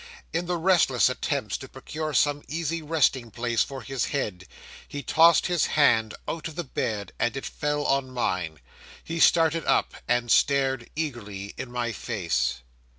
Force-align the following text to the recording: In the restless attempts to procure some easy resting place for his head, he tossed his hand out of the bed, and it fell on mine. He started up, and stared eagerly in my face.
In 0.33 0.47
the 0.47 0.57
restless 0.57 1.09
attempts 1.09 1.57
to 1.59 1.69
procure 1.69 2.11
some 2.15 2.41
easy 2.47 2.81
resting 2.81 3.29
place 3.29 3.61
for 3.61 3.83
his 3.83 4.05
head, 4.05 4.47
he 4.87 5.03
tossed 5.03 5.45
his 5.45 5.67
hand 5.77 6.15
out 6.27 6.47
of 6.47 6.55
the 6.55 6.63
bed, 6.63 7.11
and 7.19 7.37
it 7.37 7.45
fell 7.45 7.83
on 7.85 8.09
mine. 8.09 8.59
He 9.03 9.19
started 9.19 9.63
up, 9.65 9.93
and 10.07 10.31
stared 10.31 10.89
eagerly 10.95 11.53
in 11.55 11.69
my 11.71 11.91
face. 11.91 12.61